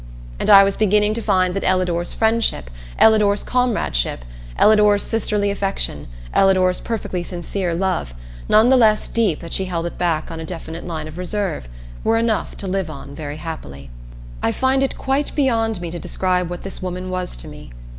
[0.39, 4.25] And I was beginning to find that Ellador's friendship, Ellador's comradeship,
[4.57, 8.15] Ellador's sisterly affection, Ellador's perfectly sincere love
[8.49, 11.69] none the less deep that she held it back on a definite line of reserve
[12.03, 13.91] were enough to live on very happily.
[14.41, 17.69] I find it quite beyond me to describe what this woman was to me.